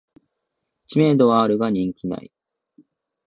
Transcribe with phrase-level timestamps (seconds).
[0.87, 2.31] 知名度はあるが人気ない